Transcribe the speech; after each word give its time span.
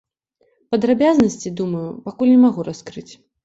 Падрабязнасці, 0.75 1.53
думаю, 1.61 1.85
пакуль 2.09 2.35
не 2.35 2.41
магу 2.49 2.69
раскрыць. 2.73 3.09